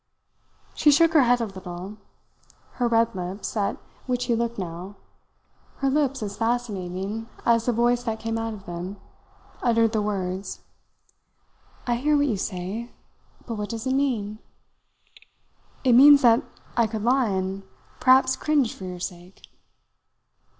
She 0.73 0.89
shook 0.89 1.13
her 1.13 1.21
head 1.25 1.41
a 1.41 1.45
little. 1.45 1.97
Her 2.71 2.87
red 2.87 3.13
lips, 3.13 3.55
at 3.55 3.77
which 4.07 4.25
he 4.25 4.33
looked 4.35 4.57
now, 4.57 4.95
her 5.75 5.91
lips 5.91 6.23
as 6.23 6.37
fascinating 6.37 7.29
as 7.45 7.67
the 7.67 7.71
voice 7.71 8.01
that 8.05 8.19
came 8.19 8.35
out 8.39 8.55
of 8.55 8.65
them, 8.65 8.99
uttered 9.61 9.91
the 9.91 10.01
words: 10.01 10.61
"I 11.85 11.97
hear 11.97 12.17
what 12.17 12.25
you 12.25 12.37
say; 12.37 12.89
but 13.45 13.59
what 13.59 13.69
does 13.69 13.85
it 13.85 13.93
mean?" 13.93 14.39
"It 15.83 15.93
means 15.93 16.23
that 16.23 16.41
I 16.75 16.87
could 16.87 17.03
lie 17.03 17.29
and 17.29 17.61
perhaps 17.99 18.35
cringe 18.35 18.73
for 18.73 18.85
your 18.85 18.99
sake." 18.99 19.43